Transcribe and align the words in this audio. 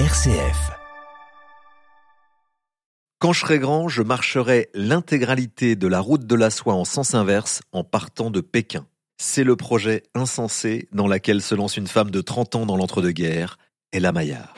RCF. 0.00 0.72
Quand 3.20 3.32
je 3.32 3.38
serai 3.38 3.60
grand, 3.60 3.86
je 3.86 4.02
marcherai 4.02 4.68
l'intégralité 4.74 5.76
de 5.76 5.86
la 5.86 6.00
route 6.00 6.26
de 6.26 6.34
la 6.34 6.50
soie 6.50 6.74
en 6.74 6.84
sens 6.84 7.14
inverse 7.14 7.62
en 7.70 7.84
partant 7.84 8.32
de 8.32 8.40
Pékin. 8.40 8.88
C'est 9.18 9.44
le 9.44 9.54
projet 9.54 10.02
insensé 10.16 10.88
dans 10.90 11.06
lequel 11.06 11.40
se 11.40 11.54
lance 11.54 11.76
une 11.76 11.86
femme 11.86 12.10
de 12.10 12.20
30 12.20 12.56
ans 12.56 12.66
dans 12.66 12.76
l'entre-deux-guerres, 12.76 13.56
Ella 13.92 14.10
Maillard. 14.10 14.54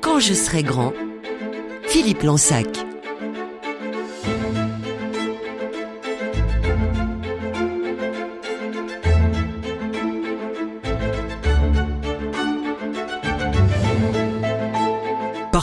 Quand 0.00 0.18
je 0.18 0.34
serai 0.34 0.64
grand, 0.64 0.92
Philippe 1.84 2.24
Lansac. 2.24 2.91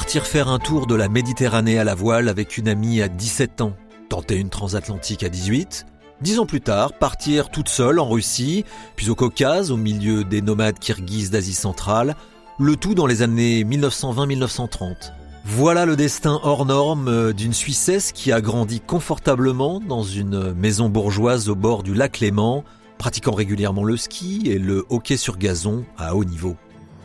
Partir 0.09 0.25
faire 0.25 0.47
un 0.47 0.57
tour 0.57 0.87
de 0.87 0.95
la 0.95 1.07
Méditerranée 1.07 1.77
à 1.77 1.83
la 1.83 1.93
voile 1.93 2.29
avec 2.29 2.57
une 2.57 2.67
amie 2.67 2.99
à 2.99 3.07
17 3.07 3.61
ans, 3.61 3.73
tenter 4.09 4.37
une 4.37 4.49
transatlantique 4.49 5.21
à 5.21 5.29
18, 5.29 5.85
dix 6.21 6.39
ans 6.39 6.47
plus 6.47 6.61
tard, 6.61 6.93
partir 6.93 7.51
toute 7.51 7.69
seule 7.69 7.99
en 7.99 8.09
Russie, 8.09 8.65
puis 8.95 9.11
au 9.11 9.15
Caucase, 9.15 9.69
au 9.69 9.77
milieu 9.77 10.23
des 10.23 10.41
nomades 10.41 10.79
kirghizes 10.79 11.29
d'Asie 11.29 11.53
centrale, 11.53 12.15
le 12.57 12.75
tout 12.75 12.95
dans 12.95 13.05
les 13.05 13.21
années 13.21 13.63
1920-1930. 13.65 15.11
Voilà 15.45 15.85
le 15.85 15.95
destin 15.95 16.39
hors 16.41 16.65
norme 16.65 17.31
d'une 17.33 17.53
Suissesse 17.53 18.11
qui 18.11 18.31
a 18.31 18.41
grandi 18.41 18.79
confortablement 18.79 19.79
dans 19.79 20.01
une 20.01 20.53
maison 20.53 20.89
bourgeoise 20.89 21.49
au 21.49 21.55
bord 21.55 21.83
du 21.83 21.93
lac 21.93 22.19
Léman, 22.19 22.63
pratiquant 22.97 23.33
régulièrement 23.33 23.83
le 23.83 23.95
ski 23.95 24.41
et 24.45 24.57
le 24.57 24.87
hockey 24.89 25.17
sur 25.17 25.37
gazon 25.37 25.85
à 25.99 26.15
haut 26.15 26.25
niveau. 26.25 26.55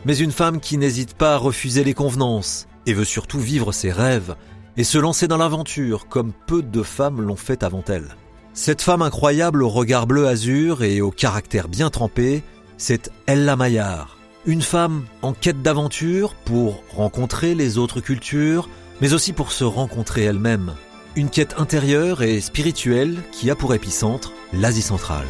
Mais 0.05 0.17
une 0.17 0.31
femme 0.31 0.59
qui 0.59 0.79
n'hésite 0.79 1.13
pas 1.13 1.35
à 1.35 1.37
refuser 1.37 1.83
les 1.83 1.93
convenances, 1.93 2.67
et 2.85 2.93
veut 2.93 3.05
surtout 3.05 3.39
vivre 3.39 3.71
ses 3.71 3.91
rêves 3.91 4.35
et 4.77 4.83
se 4.83 4.97
lancer 4.97 5.27
dans 5.27 5.37
l'aventure 5.37 6.07
comme 6.07 6.33
peu 6.47 6.61
de 6.61 6.83
femmes 6.83 7.21
l'ont 7.21 7.35
fait 7.35 7.63
avant 7.63 7.83
elle. 7.87 8.15
Cette 8.53 8.81
femme 8.81 9.01
incroyable 9.01 9.63
au 9.63 9.69
regard 9.69 10.07
bleu 10.07 10.27
azur 10.27 10.83
et 10.83 11.01
au 11.01 11.11
caractère 11.11 11.67
bien 11.67 11.89
trempé, 11.89 12.43
c'est 12.77 13.11
Ella 13.27 13.55
Maillard. 13.55 14.17
Une 14.45 14.61
femme 14.61 15.03
en 15.21 15.33
quête 15.33 15.61
d'aventure 15.61 16.35
pour 16.45 16.83
rencontrer 16.95 17.55
les 17.55 17.77
autres 17.77 17.99
cultures, 17.99 18.69
mais 19.01 19.13
aussi 19.13 19.33
pour 19.33 19.51
se 19.51 19.63
rencontrer 19.63 20.23
elle-même. 20.23 20.73
Une 21.15 21.29
quête 21.29 21.55
intérieure 21.57 22.21
et 22.21 22.41
spirituelle 22.41 23.17
qui 23.31 23.49
a 23.49 23.55
pour 23.55 23.73
épicentre 23.73 24.31
l'Asie 24.53 24.81
centrale. 24.81 25.27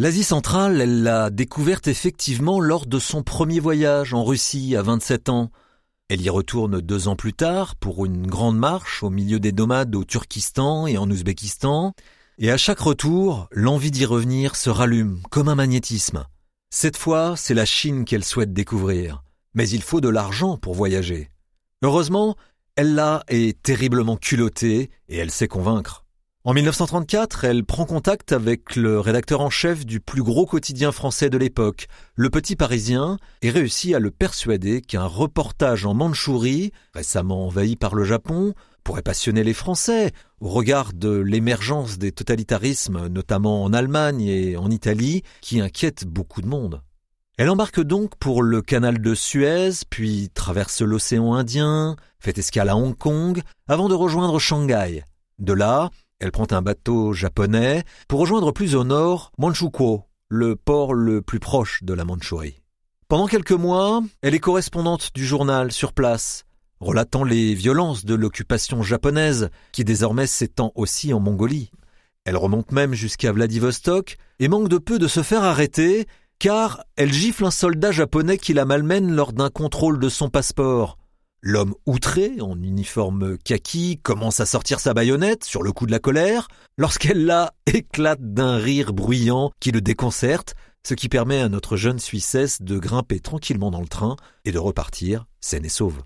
L'Asie 0.00 0.24
centrale, 0.24 0.80
elle 0.80 1.02
l'a 1.02 1.28
découverte 1.28 1.86
effectivement 1.86 2.58
lors 2.58 2.86
de 2.86 2.98
son 2.98 3.22
premier 3.22 3.60
voyage 3.60 4.14
en 4.14 4.24
Russie 4.24 4.74
à 4.74 4.80
27 4.80 5.28
ans. 5.28 5.50
Elle 6.08 6.22
y 6.22 6.30
retourne 6.30 6.80
deux 6.80 7.06
ans 7.06 7.16
plus 7.16 7.34
tard 7.34 7.76
pour 7.76 8.06
une 8.06 8.26
grande 8.26 8.56
marche 8.56 9.02
au 9.02 9.10
milieu 9.10 9.38
des 9.38 9.52
nomades 9.52 9.94
au 9.94 10.04
Turkistan 10.04 10.86
et 10.86 10.96
en 10.96 11.10
Ouzbékistan. 11.10 11.92
Et 12.38 12.50
à 12.50 12.56
chaque 12.56 12.78
retour, 12.78 13.46
l'envie 13.50 13.90
d'y 13.90 14.06
revenir 14.06 14.56
se 14.56 14.70
rallume 14.70 15.20
comme 15.28 15.50
un 15.50 15.54
magnétisme. 15.54 16.24
Cette 16.70 16.96
fois, 16.96 17.34
c'est 17.36 17.52
la 17.52 17.66
Chine 17.66 18.06
qu'elle 18.06 18.24
souhaite 18.24 18.54
découvrir. 18.54 19.22
Mais 19.52 19.68
il 19.68 19.82
faut 19.82 20.00
de 20.00 20.08
l'argent 20.08 20.56
pour 20.56 20.72
voyager. 20.72 21.28
Heureusement, 21.82 22.36
elle 22.74 22.94
là 22.94 23.22
est 23.28 23.60
terriblement 23.60 24.16
culottée 24.16 24.88
et 25.10 25.18
elle 25.18 25.30
sait 25.30 25.46
convaincre. 25.46 26.06
En 26.42 26.54
1934, 26.54 27.44
elle 27.44 27.66
prend 27.66 27.84
contact 27.84 28.32
avec 28.32 28.74
le 28.74 28.98
rédacteur 28.98 29.42
en 29.42 29.50
chef 29.50 29.84
du 29.84 30.00
plus 30.00 30.22
gros 30.22 30.46
quotidien 30.46 30.90
français 30.90 31.28
de 31.28 31.36
l'époque, 31.36 31.86
Le 32.14 32.30
Petit 32.30 32.56
Parisien, 32.56 33.18
et 33.42 33.50
réussit 33.50 33.94
à 33.94 33.98
le 33.98 34.10
persuader 34.10 34.80
qu'un 34.80 35.04
reportage 35.04 35.84
en 35.84 35.92
Mandchourie, 35.92 36.72
récemment 36.94 37.44
envahi 37.44 37.76
par 37.76 37.94
le 37.94 38.04
Japon, 38.04 38.54
pourrait 38.84 39.02
passionner 39.02 39.44
les 39.44 39.52
Français 39.52 40.12
au 40.40 40.48
regard 40.48 40.94
de 40.94 41.10
l'émergence 41.10 41.98
des 41.98 42.10
totalitarismes, 42.10 43.08
notamment 43.08 43.62
en 43.62 43.74
Allemagne 43.74 44.22
et 44.22 44.56
en 44.56 44.70
Italie, 44.70 45.22
qui 45.42 45.60
inquiètent 45.60 46.06
beaucoup 46.06 46.40
de 46.40 46.48
monde. 46.48 46.80
Elle 47.36 47.50
embarque 47.50 47.82
donc 47.82 48.16
pour 48.16 48.42
le 48.42 48.62
canal 48.62 49.02
de 49.02 49.14
Suez, 49.14 49.72
puis 49.90 50.30
traverse 50.32 50.80
l'océan 50.80 51.34
Indien, 51.34 51.96
fait 52.18 52.38
escale 52.38 52.70
à 52.70 52.78
Hong 52.78 52.96
Kong, 52.96 53.42
avant 53.68 53.90
de 53.90 53.94
rejoindre 53.94 54.38
Shanghai. 54.38 55.04
De 55.38 55.52
là, 55.52 55.90
elle 56.20 56.32
prend 56.32 56.46
un 56.50 56.62
bateau 56.62 57.12
japonais 57.12 57.82
pour 58.06 58.20
rejoindre 58.20 58.52
plus 58.52 58.74
au 58.74 58.84
nord 58.84 59.32
Manchukuo, 59.38 60.04
le 60.28 60.54
port 60.54 60.92
le 60.94 61.22
plus 61.22 61.40
proche 61.40 61.82
de 61.82 61.94
la 61.94 62.04
Mandchourie. 62.04 62.60
Pendant 63.08 63.26
quelques 63.26 63.52
mois, 63.52 64.02
elle 64.22 64.34
est 64.34 64.38
correspondante 64.38 65.10
du 65.14 65.26
journal 65.26 65.72
sur 65.72 65.92
place, 65.92 66.44
relatant 66.78 67.24
les 67.24 67.54
violences 67.54 68.04
de 68.04 68.14
l'occupation 68.14 68.82
japonaise 68.82 69.48
qui 69.72 69.82
désormais 69.82 70.26
s'étend 70.26 70.72
aussi 70.74 71.12
en 71.12 71.20
Mongolie. 71.20 71.72
Elle 72.24 72.36
remonte 72.36 72.70
même 72.70 72.94
jusqu'à 72.94 73.32
Vladivostok 73.32 74.18
et 74.38 74.48
manque 74.48 74.68
de 74.68 74.78
peu 74.78 74.98
de 74.98 75.08
se 75.08 75.22
faire 75.22 75.42
arrêter 75.42 76.06
car 76.38 76.84
elle 76.96 77.12
gifle 77.12 77.46
un 77.46 77.50
soldat 77.50 77.92
japonais 77.92 78.38
qui 78.38 78.52
la 78.52 78.64
malmène 78.64 79.10
lors 79.10 79.32
d'un 79.32 79.50
contrôle 79.50 79.98
de 79.98 80.08
son 80.08 80.28
passeport. 80.28 80.96
L'homme 81.42 81.74
outré, 81.86 82.32
en 82.42 82.62
uniforme 82.62 83.38
kaki, 83.38 83.98
commence 84.02 84.40
à 84.40 84.46
sortir 84.46 84.78
sa 84.78 84.92
baïonnette 84.92 85.42
sur 85.42 85.62
le 85.62 85.72
coup 85.72 85.86
de 85.86 85.90
la 85.90 85.98
colère, 85.98 86.48
lorsqu'elle 86.76 87.24
la 87.24 87.54
éclate 87.66 88.20
d'un 88.20 88.56
rire 88.56 88.92
bruyant 88.92 89.50
qui 89.58 89.70
le 89.70 89.80
déconcerte, 89.80 90.54
ce 90.86 90.92
qui 90.92 91.08
permet 91.08 91.40
à 91.40 91.48
notre 91.48 91.78
jeune 91.78 91.98
Suissesse 91.98 92.60
de 92.60 92.78
grimper 92.78 93.20
tranquillement 93.20 93.70
dans 93.70 93.80
le 93.80 93.88
train 93.88 94.16
et 94.44 94.52
de 94.52 94.58
repartir 94.58 95.26
saine 95.40 95.64
et 95.64 95.70
sauve. 95.70 96.02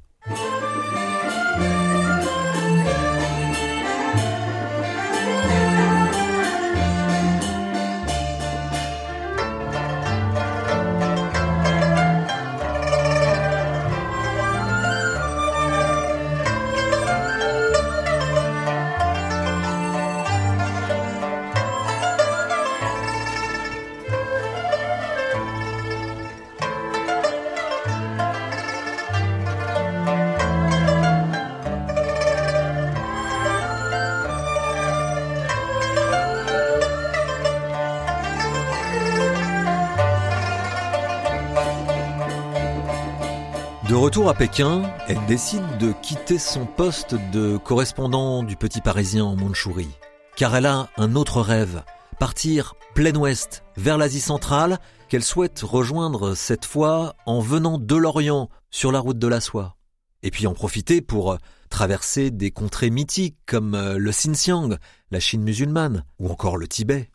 Retour 44.05 44.29
à 44.29 44.35
Pékin, 44.35 44.83
elle 45.09 45.25
décide 45.25 45.79
de 45.81 45.93
quitter 46.03 46.39
son 46.39 46.67
poste 46.67 47.15
de 47.33 47.57
correspondant 47.57 48.43
du 48.43 48.55
Petit 48.55 48.83
Parisien 48.83 49.25
en 49.25 49.35
Mandchourie. 49.35 49.97
Car 50.37 50.55
elle 50.55 50.67
a 50.67 50.91
un 50.99 51.15
autre 51.15 51.41
rêve, 51.41 51.83
partir 52.19 52.75
plein 52.95 53.15
ouest, 53.15 53.65
vers 53.79 53.97
l'Asie 53.97 54.21
centrale, 54.21 54.79
qu'elle 55.09 55.25
souhaite 55.25 55.61
rejoindre 55.63 56.35
cette 56.35 56.67
fois 56.67 57.17
en 57.25 57.41
venant 57.41 57.79
de 57.79 57.97
l'Orient, 57.97 58.51
sur 58.71 58.93
la 58.93 59.01
route 59.01 59.19
de 59.19 59.27
la 59.27 59.41
soie. 59.41 59.75
Et 60.23 60.31
puis 60.31 60.47
en 60.47 60.53
profiter 60.53 61.01
pour 61.01 61.39
traverser 61.71 62.31
des 62.31 62.51
contrées 62.51 62.91
mythiques 62.91 63.39
comme 63.47 63.75
le 63.75 64.11
Xinjiang, 64.11 64.77
la 65.13 65.21
Chine 65.21 65.43
musulmane, 65.43 66.05
ou 66.19 66.29
encore 66.29 66.59
le 66.59 66.69
Tibet. 66.69 67.09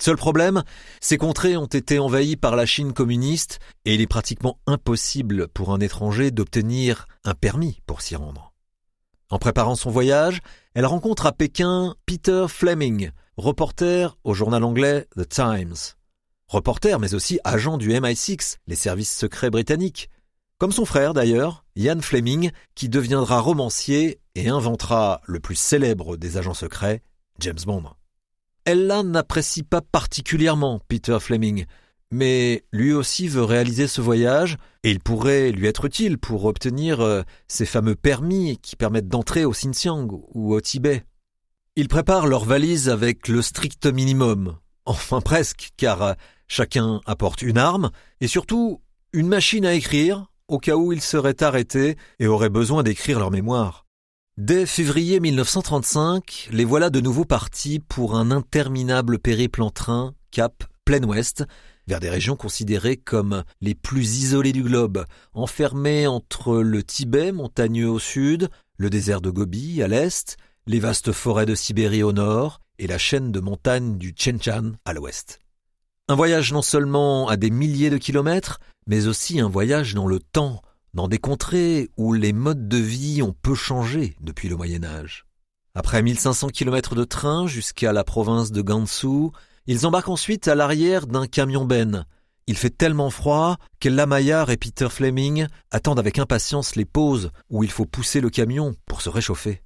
Seul 0.00 0.16
problème, 0.16 0.62
ces 1.02 1.18
contrées 1.18 1.58
ont 1.58 1.66
été 1.66 1.98
envahies 1.98 2.36
par 2.36 2.56
la 2.56 2.64
Chine 2.64 2.94
communiste 2.94 3.58
et 3.84 3.94
il 3.94 4.00
est 4.00 4.06
pratiquement 4.06 4.58
impossible 4.66 5.48
pour 5.48 5.74
un 5.74 5.80
étranger 5.80 6.30
d'obtenir 6.30 7.06
un 7.24 7.34
permis 7.34 7.82
pour 7.86 8.00
s'y 8.00 8.16
rendre. 8.16 8.54
En 9.28 9.38
préparant 9.38 9.76
son 9.76 9.90
voyage, 9.90 10.40
elle 10.74 10.86
rencontre 10.86 11.26
à 11.26 11.32
Pékin 11.32 11.94
Peter 12.06 12.46
Fleming, 12.48 13.10
reporter 13.36 14.16
au 14.24 14.32
journal 14.32 14.64
anglais 14.64 15.06
The 15.16 15.28
Times. 15.28 15.76
Reporter 16.48 16.98
mais 16.98 17.14
aussi 17.14 17.38
agent 17.44 17.76
du 17.76 17.90
MI6, 17.90 18.56
les 18.66 18.76
services 18.76 19.14
secrets 19.14 19.50
britanniques. 19.50 20.08
Comme 20.56 20.72
son 20.72 20.86
frère 20.86 21.12
d'ailleurs, 21.12 21.64
Ian 21.76 22.00
Fleming, 22.00 22.52
qui 22.74 22.88
deviendra 22.88 23.40
romancier 23.40 24.18
et 24.34 24.48
inventera 24.48 25.20
le 25.26 25.40
plus 25.40 25.56
célèbre 25.56 26.16
des 26.16 26.38
agents 26.38 26.54
secrets, 26.54 27.02
James 27.38 27.60
Bond. 27.66 27.99
N'apprécie 28.74 29.64
pas 29.64 29.80
particulièrement 29.80 30.80
Peter 30.86 31.18
Fleming, 31.18 31.64
mais 32.12 32.64
lui 32.72 32.92
aussi 32.92 33.26
veut 33.26 33.42
réaliser 33.42 33.88
ce 33.88 34.00
voyage 34.00 34.58
et 34.84 34.90
il 34.90 35.00
pourrait 35.00 35.50
lui 35.50 35.66
être 35.66 35.86
utile 35.86 36.18
pour 36.18 36.44
obtenir 36.44 37.00
euh, 37.00 37.22
ces 37.48 37.66
fameux 37.66 37.96
permis 37.96 38.58
qui 38.58 38.76
permettent 38.76 39.08
d'entrer 39.08 39.44
au 39.44 39.50
Xinjiang 39.50 40.08
ou 40.34 40.54
au 40.54 40.60
Tibet. 40.60 41.04
Ils 41.74 41.88
préparent 41.88 42.28
leur 42.28 42.44
valise 42.44 42.88
avec 42.88 43.26
le 43.26 43.42
strict 43.42 43.86
minimum, 43.86 44.56
Enfin 44.86 45.20
presque, 45.20 45.70
car 45.76 46.02
euh, 46.02 46.12
chacun 46.46 47.00
apporte 47.06 47.42
une 47.42 47.58
arme 47.58 47.90
et 48.20 48.28
surtout 48.28 48.80
une 49.12 49.28
machine 49.28 49.66
à 49.66 49.74
écrire 49.74 50.26
au 50.46 50.58
cas 50.58 50.76
où 50.76 50.92
ils 50.92 51.00
seraient 51.00 51.42
arrêtés 51.42 51.96
et 52.20 52.26
auraient 52.28 52.50
besoin 52.50 52.84
d'écrire 52.84 53.18
leur 53.18 53.32
mémoire. 53.32 53.86
Dès 54.40 54.64
février 54.64 55.20
1935, 55.20 56.48
les 56.50 56.64
voilà 56.64 56.88
de 56.88 57.02
nouveau 57.02 57.26
partis 57.26 57.78
pour 57.78 58.16
un 58.16 58.30
interminable 58.30 59.18
périple 59.18 59.60
en 59.60 59.68
train, 59.68 60.14
cap 60.30 60.64
plein 60.86 61.02
ouest, 61.02 61.44
vers 61.86 62.00
des 62.00 62.08
régions 62.08 62.36
considérées 62.36 62.96
comme 62.96 63.44
les 63.60 63.74
plus 63.74 64.22
isolées 64.22 64.54
du 64.54 64.62
globe, 64.62 65.04
enfermées 65.34 66.06
entre 66.06 66.56
le 66.56 66.82
Tibet 66.82 67.32
montagneux 67.32 67.90
au 67.90 67.98
sud, 67.98 68.48
le 68.78 68.88
désert 68.88 69.20
de 69.20 69.28
Gobi 69.28 69.82
à 69.82 69.88
l'est, 69.88 70.38
les 70.66 70.80
vastes 70.80 71.12
forêts 71.12 71.44
de 71.44 71.54
Sibérie 71.54 72.02
au 72.02 72.12
nord 72.12 72.62
et 72.78 72.86
la 72.86 72.96
chaîne 72.96 73.32
de 73.32 73.40
montagnes 73.40 73.98
du 73.98 74.14
Chenchan 74.16 74.72
à 74.86 74.94
l'ouest. 74.94 75.38
Un 76.08 76.14
voyage 76.14 76.50
non 76.54 76.62
seulement 76.62 77.28
à 77.28 77.36
des 77.36 77.50
milliers 77.50 77.90
de 77.90 77.98
kilomètres, 77.98 78.58
mais 78.86 79.06
aussi 79.06 79.38
un 79.38 79.50
voyage 79.50 79.92
dans 79.92 80.06
le 80.06 80.18
temps, 80.18 80.62
dans 80.94 81.08
des 81.08 81.18
contrées 81.18 81.90
où 81.96 82.12
les 82.12 82.32
modes 82.32 82.68
de 82.68 82.76
vie 82.76 83.22
ont 83.22 83.34
peu 83.42 83.54
changé 83.54 84.16
depuis 84.20 84.48
le 84.48 84.56
Moyen 84.56 84.84
Âge. 84.84 85.26
Après 85.74 86.02
1500 86.02 86.48
kilomètres 86.48 86.94
de 86.94 87.04
train 87.04 87.46
jusqu'à 87.46 87.92
la 87.92 88.04
province 88.04 88.50
de 88.50 88.60
Gansu, 88.60 89.30
ils 89.66 89.86
embarquent 89.86 90.08
ensuite 90.08 90.48
à 90.48 90.54
l'arrière 90.54 91.06
d'un 91.06 91.26
camion-ben. 91.26 92.06
Il 92.46 92.56
fait 92.56 92.70
tellement 92.70 93.10
froid 93.10 93.56
qu'Ella 93.78 94.06
Maillard 94.06 94.50
et 94.50 94.56
Peter 94.56 94.88
Fleming 94.88 95.46
attendent 95.70 96.00
avec 96.00 96.18
impatience 96.18 96.74
les 96.74 96.84
pauses 96.84 97.30
où 97.50 97.62
il 97.62 97.70
faut 97.70 97.86
pousser 97.86 98.20
le 98.20 98.30
camion 98.30 98.74
pour 98.86 99.02
se 99.02 99.08
réchauffer. 99.08 99.62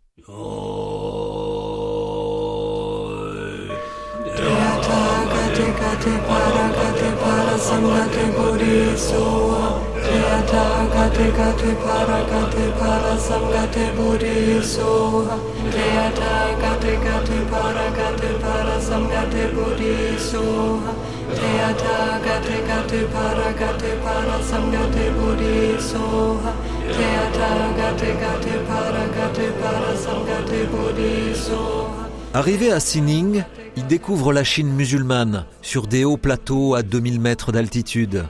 Sangate 7.57 8.35
Bodhi 8.35 8.97
Soa 8.97 9.81
Jata 10.03 10.65
Gate 10.93 11.27
Gate 11.37 11.77
Para 11.83 12.19
Gate 12.31 12.67
Para 12.79 13.17
Sangate 13.17 13.95
Bodhi 13.97 14.61
Soa 14.63 15.39
Jata 15.71 16.33
Gate 16.61 16.99
Gate 17.05 17.39
Para 17.51 17.91
Gate 17.97 18.41
Para 18.41 18.81
Sangate 18.81 19.55
Bodhi 19.55 20.19
Soa 20.19 20.95
Jata 21.31 22.21
Gate 22.25 22.57
Gate 22.67 23.07
Para 23.13 23.53
Gate 23.53 23.93
Para 24.03 24.43
Sangate 24.43 25.11
Bodhi 25.15 25.81
Soa 25.81 26.53
Jata 26.91 27.51
Gate 27.79 28.11
Gate 28.19 28.55
Para 28.67 29.07
Gate 29.15 29.53
Para 29.61 29.97
Sangate 29.97 30.65
Bodhi 30.73 31.35
Soa 31.35 32.14
Arrivé 32.35 32.73
à 32.73 32.81
Sining, 32.81 33.45
il 33.77 33.87
découvre 33.87 34.33
la 34.33 34.43
Chine 34.43 34.73
musulmane 34.75 35.47
sur 35.63 35.87
des 35.87 36.05
hauts 36.05 36.17
plateaux 36.17 36.75
à 36.75 36.83
2000 36.83 37.21
mètres 37.21 37.53
d'altitude. 37.53 38.25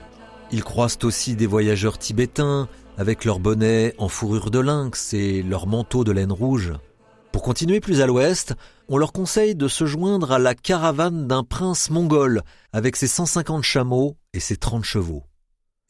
Ils 0.52 0.62
croisent 0.62 0.98
aussi 1.04 1.36
des 1.36 1.46
voyageurs 1.46 1.96
tibétains 1.96 2.68
avec 2.98 3.24
leurs 3.24 3.40
bonnets 3.40 3.94
en 3.96 4.08
fourrure 4.08 4.50
de 4.50 4.58
lynx 4.58 5.14
et 5.14 5.42
leurs 5.42 5.66
manteaux 5.66 6.04
de 6.04 6.12
laine 6.12 6.32
rouge. 6.32 6.74
Pour 7.32 7.40
continuer 7.40 7.80
plus 7.80 8.02
à 8.02 8.06
l'ouest, 8.06 8.54
on 8.90 8.98
leur 8.98 9.14
conseille 9.14 9.54
de 9.54 9.68
se 9.68 9.86
joindre 9.86 10.32
à 10.32 10.38
la 10.38 10.54
caravane 10.54 11.26
d'un 11.26 11.42
prince 11.42 11.88
mongol 11.88 12.42
avec 12.74 12.96
ses 12.96 13.08
150 13.08 13.62
chameaux 13.62 14.18
et 14.34 14.40
ses 14.40 14.58
30 14.58 14.84
chevaux. 14.84 15.24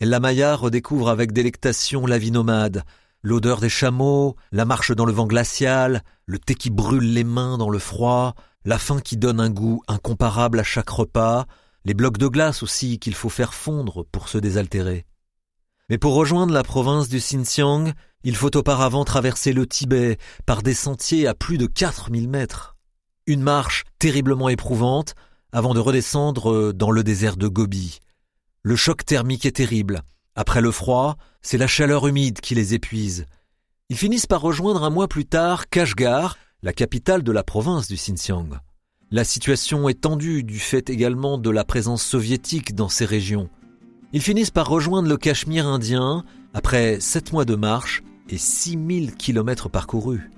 La 0.01 0.21
Maya 0.21 0.55
redécouvre 0.55 1.09
avec 1.09 1.33
délectation 1.33 2.07
la 2.07 2.19
vie 2.19 2.31
nomade, 2.31 2.85
l'odeur 3.25 3.59
des 3.59 3.71
chameaux, 3.71 4.37
la 4.53 4.67
marche 4.67 4.93
dans 4.93 5.07
le 5.07 5.13
vent 5.13 5.27
glacial, 5.27 6.05
le 6.27 6.39
thé 6.39 6.55
qui 6.55 6.71
brûle 6.71 7.13
les 7.13 7.25
mains 7.25 7.59
dans 7.59 7.71
le 7.71 7.79
froid, 7.79 8.35
la 8.65 8.79
faim 8.79 9.01
qui 9.01 9.17
donne 9.17 9.41
un 9.41 9.51
goût 9.51 9.83
incomparable 9.89 10.61
à 10.61 10.63
chaque 10.63 10.91
repas, 10.91 11.47
les 11.87 11.95
blocs 11.95 12.19
de 12.19 12.29
glace 12.29 12.63
aussi 12.63 12.99
qu'il 12.99 13.15
faut 13.15 13.31
faire 13.31 13.55
fondre 13.55 14.05
pour 14.13 14.29
se 14.29 14.39
désaltérer. 14.39 15.07
Mais 15.89 15.99
pour 15.99 16.15
rejoindre 16.15 16.53
la 16.53 16.63
province 16.63 17.09
du 17.09 17.19
Xinjiang, 17.19 17.93
il 18.25 18.37
faut 18.37 18.55
auparavant 18.57 19.05
traverser 19.05 19.53
le 19.53 19.67
Tibet 19.67 20.19
par 20.47 20.63
des 20.63 20.75
sentiers 20.75 21.27
à 21.27 21.35
plus 21.35 21.59
de 21.59 21.67
4000 21.67 22.29
mètres. 22.29 22.77
Une 23.27 23.43
marche 23.43 23.85
terriblement 23.99 24.51
éprouvante 24.51 25.15
avant 25.51 25.73
de 25.73 25.81
redescendre 25.81 26.73
dans 26.75 26.91
le 26.91 27.03
désert 27.03 27.37
de 27.37 27.49
Gobi. 27.49 28.01
Le 28.63 28.77
choc 28.77 29.05
thermique 29.05 29.47
est 29.47 29.57
terrible. 29.57 30.03
Après 30.37 30.61
le 30.61 30.73
froid, 30.73 31.17
c'est 31.43 31.59
la 31.59 31.69
chaleur 31.69 32.09
humide 32.09 32.41
qui 32.41 32.57
les 32.57 32.75
épuise. 32.75 33.27
Ils 33.89 33.97
finissent 33.97 34.27
par 34.27 34.41
rejoindre 34.41 34.83
un 34.83 34.91
mois 34.91 35.07
plus 35.07 35.27
tard 35.27 35.69
Kashgar, 35.69 36.37
la 36.63 36.73
capitale 36.73 37.23
de 37.23 37.31
la 37.31 37.45
province 37.45 37.87
du 37.87 37.95
Xinjiang. 37.95 38.49
La 39.13 39.23
situation 39.23 39.89
est 39.89 40.01
tendue 40.01 40.43
du 40.43 40.59
fait 40.59 40.91
également 40.91 41.39
de 41.39 41.51
la 41.51 41.65
présence 41.65 42.03
soviétique 42.03 42.75
dans 42.75 42.89
ces 42.89 43.05
régions. 43.05 43.49
Ils 44.13 44.23
finissent 44.23 44.51
par 44.51 44.69
rejoindre 44.69 45.09
le 45.09 45.17
Cachemire 45.17 45.69
indien 45.69 46.25
après 46.53 46.99
sept 46.99 47.33
mois 47.33 47.45
de 47.45 47.55
marche 47.55 48.03
et 48.29 48.39
6000 48.39 49.15
kilomètres 49.15 49.69
parcourus. 49.69 50.31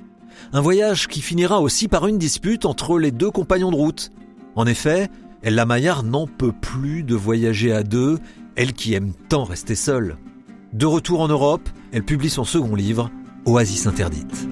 Un 0.52 0.60
voyage 0.60 1.08
qui 1.08 1.22
finira 1.22 1.62
aussi 1.62 1.88
par 1.88 2.06
une 2.06 2.19
dispute 2.19 2.66
entre 2.66 2.98
les 2.98 3.12
deux 3.12 3.31
compagnons 3.31 3.70
de 3.70 3.76
route. 3.76 4.10
En 4.56 4.66
effet, 4.66 5.08
Ella 5.43 5.64
Maillard 5.64 6.02
n'en 6.02 6.26
peut 6.26 6.52
plus 6.52 7.02
de 7.02 7.14
voyager 7.14 7.72
à 7.72 7.82
deux, 7.82 8.19
elle 8.56 8.73
qui 8.73 8.94
aime 8.94 9.12
tant 9.29 9.44
rester 9.44 9.75
seule. 9.75 10.17
De 10.73 10.87
retour 10.87 11.20
en 11.20 11.29
Europe, 11.29 11.69
elle 11.93 12.05
publie 12.05 12.31
son 12.31 12.44
second 12.44 12.75
livre, 12.75 13.11
Oasis 13.44 13.87
interdite. 13.87 14.49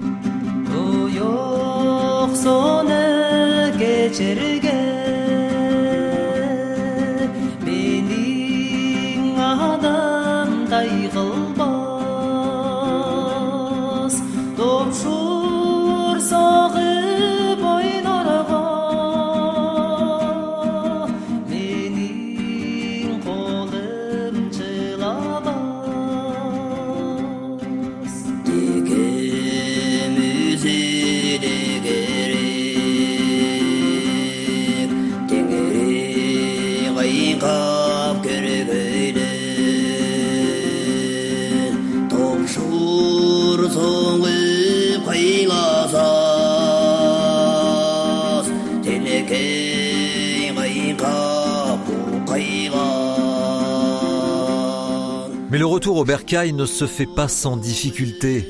Mais 55.55 55.59
le 55.59 55.65
retour 55.65 55.95
au 55.95 56.03
bercail 56.03 56.51
ne 56.51 56.65
se 56.65 56.85
fait 56.85 57.05
pas 57.05 57.29
sans 57.29 57.55
difficulté. 57.55 58.45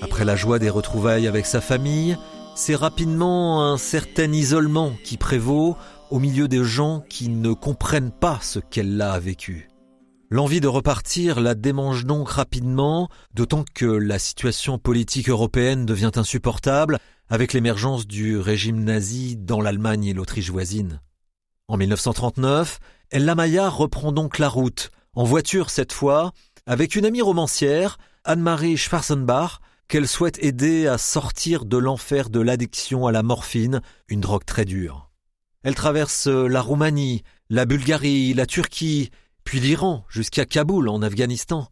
Après 0.00 0.24
la 0.24 0.36
joie 0.36 0.58
des 0.58 0.70
retrouvailles 0.70 1.26
avec 1.26 1.44
sa 1.44 1.60
famille, 1.60 2.16
c'est 2.54 2.74
rapidement 2.74 3.70
un 3.70 3.76
certain 3.76 4.32
isolement 4.32 4.94
qui 5.04 5.18
prévaut 5.18 5.76
au 6.10 6.18
milieu 6.18 6.48
des 6.48 6.64
gens 6.64 7.04
qui 7.10 7.28
ne 7.28 7.52
comprennent 7.52 8.10
pas 8.10 8.38
ce 8.40 8.58
qu'elle 8.58 8.98
a 9.02 9.18
vécu. 9.18 9.68
L'envie 10.30 10.62
de 10.62 10.66
repartir 10.66 11.40
la 11.40 11.54
démange 11.54 12.06
donc 12.06 12.30
rapidement, 12.30 13.10
d'autant 13.34 13.66
que 13.74 13.84
la 13.84 14.18
situation 14.18 14.78
politique 14.78 15.28
européenne 15.28 15.84
devient 15.84 16.12
insupportable 16.16 16.96
avec 17.28 17.52
l'émergence 17.52 18.06
du 18.06 18.38
régime 18.38 18.82
nazi 18.82 19.36
dans 19.36 19.60
l'Allemagne 19.60 20.06
et 20.06 20.14
l'Autriche 20.14 20.50
voisine. 20.50 21.02
En 21.68 21.76
1939, 21.76 22.78
Ella 23.10 23.34
Maillard 23.34 23.76
reprend 23.76 24.10
donc 24.10 24.38
la 24.38 24.48
route, 24.48 24.90
en 25.16 25.24
voiture 25.24 25.70
cette 25.70 25.94
fois, 25.94 26.32
avec 26.66 26.96
une 26.96 27.06
amie 27.06 27.22
romancière, 27.22 27.98
Anne-Marie 28.24 28.76
Schwarzenbach, 28.76 29.60
qu'elle 29.88 30.08
souhaite 30.08 30.42
aider 30.42 30.86
à 30.88 30.98
sortir 30.98 31.64
de 31.64 31.76
l'enfer 31.76 32.28
de 32.28 32.40
l'addiction 32.40 33.06
à 33.06 33.12
la 33.12 33.22
morphine, 33.22 33.80
une 34.08 34.20
drogue 34.20 34.44
très 34.44 34.64
dure. 34.64 35.10
Elle 35.62 35.76
traverse 35.76 36.26
la 36.26 36.60
Roumanie, 36.60 37.22
la 37.50 37.66
Bulgarie, 37.66 38.34
la 38.34 38.46
Turquie, 38.46 39.10
puis 39.44 39.60
l'Iran, 39.60 40.04
jusqu'à 40.08 40.44
Kaboul, 40.44 40.88
en 40.88 41.02
Afghanistan. 41.02 41.68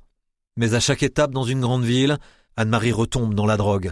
Mais 0.57 0.75
à 0.75 0.81
chaque 0.81 1.03
étape 1.03 1.33
dans 1.33 1.43
une 1.43 1.61
grande 1.61 1.85
ville, 1.85 2.19
Anne-Marie 2.57 2.93
retombe 2.93 3.35
dans 3.35 3.47
la 3.47 3.57
drogue. 3.57 3.91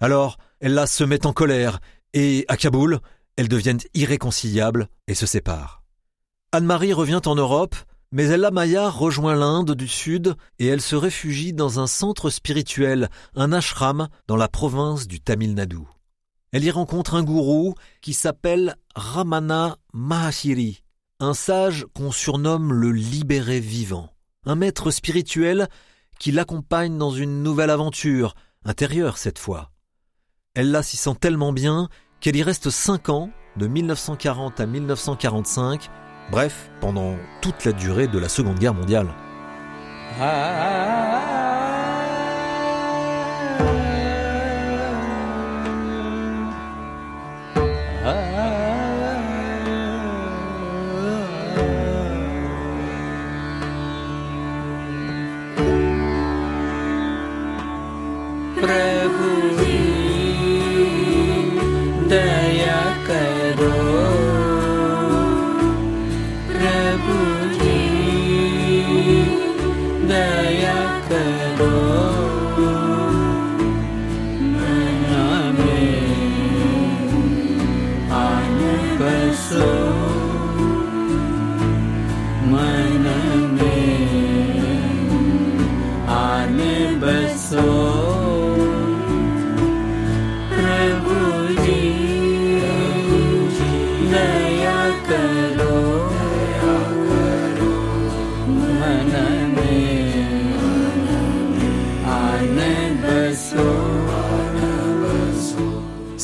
Alors, 0.00 0.38
elle 0.58 0.74
la 0.74 0.88
se 0.88 1.04
met 1.04 1.26
en 1.26 1.32
colère, 1.32 1.78
et 2.12 2.44
à 2.48 2.56
Kaboul, 2.56 2.98
elles 3.36 3.48
deviennent 3.48 3.80
irréconciliables 3.94 4.88
et 5.06 5.14
se 5.14 5.26
séparent. 5.26 5.84
Anne-Marie 6.50 6.92
revient 6.92 7.20
en 7.26 7.36
Europe, 7.36 7.76
mais 8.12 8.26
Ella 8.26 8.50
Maya 8.50 8.90
rejoint 8.90 9.36
l'Inde 9.36 9.74
du 9.74 9.86
Sud 9.86 10.34
et 10.58 10.66
elle 10.66 10.80
se 10.80 10.96
réfugie 10.96 11.52
dans 11.52 11.78
un 11.78 11.86
centre 11.86 12.30
spirituel, 12.30 13.08
un 13.36 13.52
ashram 13.52 14.08
dans 14.26 14.36
la 14.36 14.48
province 14.48 15.06
du 15.06 15.20
Tamil 15.20 15.54
Nadu. 15.54 15.78
Elle 16.52 16.64
y 16.64 16.70
rencontre 16.70 17.14
un 17.14 17.22
gourou 17.22 17.74
qui 18.00 18.12
s'appelle 18.12 18.74
Ramana 18.96 19.76
Mahashiri, 19.92 20.82
un 21.20 21.34
sage 21.34 21.86
qu'on 21.94 22.10
surnomme 22.10 22.72
le 22.72 22.90
libéré 22.90 23.60
vivant, 23.60 24.10
un 24.44 24.56
maître 24.56 24.90
spirituel 24.90 25.68
qui 26.18 26.32
l'accompagne 26.32 26.98
dans 26.98 27.12
une 27.12 27.42
nouvelle 27.42 27.70
aventure, 27.70 28.34
intérieure 28.64 29.18
cette 29.18 29.38
fois. 29.38 29.70
Elle 30.54 30.72
la 30.72 30.82
s'y 30.82 30.96
sent 30.96 31.14
tellement 31.20 31.52
bien 31.52 31.88
qu'elle 32.20 32.36
y 32.36 32.42
reste 32.42 32.70
cinq 32.70 33.08
ans, 33.08 33.30
de 33.56 33.66
1940 33.66 34.60
à 34.60 34.66
1945, 34.66 35.88
bref, 36.30 36.70
pendant 36.80 37.16
toute 37.40 37.64
la 37.64 37.72
durée 37.72 38.06
de 38.06 38.18
la 38.18 38.28
Seconde 38.28 38.58
Guerre 38.58 38.74
mondiale. 38.74 39.08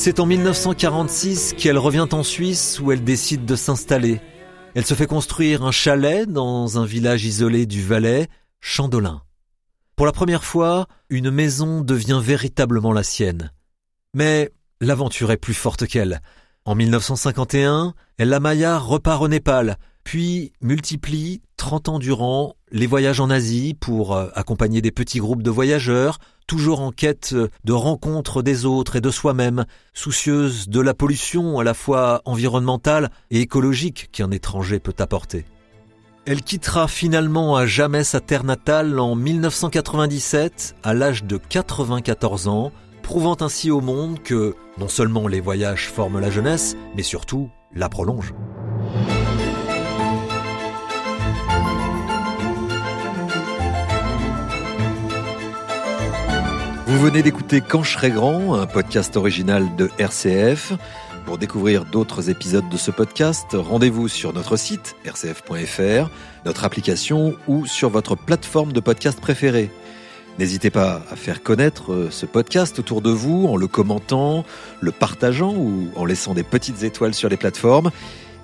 C'est 0.07 0.21
en 0.21 0.25
1946 0.25 1.53
qu'elle 1.57 1.77
revient 1.77 2.07
en 2.13 2.23
Suisse 2.23 2.79
où 2.79 2.93
elle 2.93 3.03
décide 3.03 3.43
de 3.43 3.57
s'installer. 3.57 4.21
Elle 4.73 4.85
se 4.85 4.93
fait 4.93 5.05
construire 5.05 5.65
un 5.65 5.71
chalet 5.71 6.25
dans 6.25 6.79
un 6.79 6.85
village 6.85 7.25
isolé 7.25 7.65
du 7.65 7.83
Valais, 7.83 8.29
Chandolin. 8.61 9.21
Pour 9.97 10.05
la 10.05 10.13
première 10.13 10.45
fois, 10.45 10.87
une 11.09 11.29
maison 11.29 11.81
devient 11.81 12.21
véritablement 12.23 12.93
la 12.93 13.03
sienne. 13.03 13.51
Mais 14.13 14.49
l'aventure 14.79 15.29
est 15.33 15.35
plus 15.35 15.53
forte 15.53 15.85
qu'elle. 15.85 16.21
En 16.63 16.73
1951, 16.73 17.93
la 18.17 18.39
Maya 18.39 18.79
repart 18.79 19.21
au 19.21 19.27
Népal, 19.27 19.75
puis 20.05 20.53
multiplie, 20.61 21.41
30 21.57 21.89
ans 21.89 21.99
durant, 21.99 22.55
les 22.71 22.87
voyages 22.87 23.19
en 23.19 23.29
Asie 23.29 23.73
pour 23.73 24.15
euh, 24.15 24.29
accompagner 24.35 24.81
des 24.81 24.91
petits 24.91 25.19
groupes 25.19 25.43
de 25.43 25.49
voyageurs, 25.49 26.19
toujours 26.47 26.81
en 26.81 26.91
quête 26.91 27.35
de 27.65 27.73
rencontres 27.73 28.41
des 28.41 28.65
autres 28.65 28.95
et 28.95 29.01
de 29.01 29.11
soi-même, 29.11 29.65
soucieuse 29.93 30.69
de 30.69 30.79
la 30.79 30.93
pollution 30.93 31.59
à 31.59 31.63
la 31.63 31.73
fois 31.73 32.21
environnementale 32.25 33.11
et 33.31 33.41
écologique 33.41 34.09
qu'un 34.11 34.31
étranger 34.31 34.79
peut 34.79 34.95
apporter. 34.99 35.45
Elle 36.25 36.41
quittera 36.41 36.87
finalement 36.87 37.55
à 37.55 37.65
jamais 37.65 38.03
sa 38.03 38.19
terre 38.19 38.43
natale 38.43 38.99
en 38.99 39.15
1997, 39.15 40.75
à 40.83 40.93
l'âge 40.93 41.23
de 41.23 41.37
94 41.37 42.49
ans, 42.49 42.71
prouvant 43.01 43.37
ainsi 43.39 43.71
au 43.71 43.79
monde 43.79 44.21
que 44.21 44.53
non 44.77 44.89
seulement 44.89 45.27
les 45.27 45.39
voyages 45.39 45.89
forment 45.89 46.19
la 46.19 46.29
jeunesse, 46.29 46.75
mais 46.97 47.03
surtout 47.03 47.49
la 47.73 47.87
prolongent. 47.87 48.35
Vous 56.87 56.99
venez 56.99 57.21
d'écouter 57.21 57.59
Quand 57.59 57.83
je 57.83 57.91
serai 57.91 58.11
grand, 58.11 58.53
un 58.53 58.65
podcast 58.65 59.17
original 59.17 59.75
de 59.75 59.89
RCF. 59.99 60.71
Pour 61.25 61.37
découvrir 61.37 61.83
d'autres 61.83 62.29
épisodes 62.29 62.69
de 62.69 62.77
ce 62.77 62.91
podcast, 62.91 63.47
rendez-vous 63.51 64.07
sur 64.07 64.31
notre 64.31 64.55
site 64.55 64.95
rcf.fr, 65.05 66.09
notre 66.45 66.63
application 66.63 67.35
ou 67.49 67.65
sur 67.65 67.89
votre 67.89 68.15
plateforme 68.15 68.71
de 68.71 68.79
podcast 68.79 69.19
préférée. 69.19 69.69
N'hésitez 70.39 70.69
pas 70.69 71.01
à 71.11 71.17
faire 71.17 71.43
connaître 71.43 71.91
euh, 71.91 72.07
ce 72.09 72.25
podcast 72.25 72.79
autour 72.79 73.01
de 73.01 73.09
vous 73.09 73.47
en 73.47 73.57
le 73.57 73.67
commentant, 73.67 74.45
le 74.79 74.93
partageant 74.93 75.53
ou 75.53 75.89
en 75.97 76.05
laissant 76.05 76.35
des 76.35 76.43
petites 76.43 76.83
étoiles 76.83 77.13
sur 77.13 77.27
les 77.27 77.35
plateformes. 77.35 77.91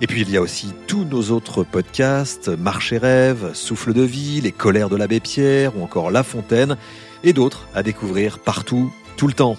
Et 0.00 0.06
puis 0.06 0.22
il 0.22 0.30
y 0.30 0.36
a 0.36 0.40
aussi 0.40 0.72
tous 0.86 1.04
nos 1.04 1.30
autres 1.30 1.64
podcasts, 1.64 2.48
Marche 2.48 2.92
et 2.92 2.98
rêve, 2.98 3.52
Souffle 3.54 3.92
de 3.92 4.02
vie, 4.02 4.40
Les 4.40 4.52
colères 4.52 4.88
de 4.88 4.96
l'abbé 4.96 5.20
Pierre 5.20 5.76
ou 5.76 5.82
encore 5.82 6.10
La 6.10 6.22
Fontaine 6.22 6.76
et 7.22 7.32
d'autres 7.32 7.68
à 7.74 7.82
découvrir 7.82 8.38
partout, 8.38 8.92
tout 9.16 9.28
le 9.28 9.34
temps. 9.34 9.56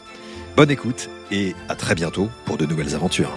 Bonne 0.56 0.72
écoute 0.72 1.10
et 1.32 1.56
à 1.70 1.76
très 1.76 1.96
bientôt 1.96 2.30
pour 2.46 2.58
de 2.58 2.66
nouvelles 2.66 2.96
aventures. 2.96 3.32